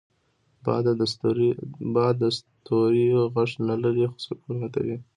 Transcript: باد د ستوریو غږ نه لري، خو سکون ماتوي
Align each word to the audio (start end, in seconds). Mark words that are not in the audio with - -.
باد 1.93 2.15
د 2.21 2.25
ستوریو 2.63 3.19
غږ 3.35 3.51
نه 3.69 3.75
لري، 3.83 4.05
خو 4.11 4.17
سکون 4.25 4.53
ماتوي 4.61 4.97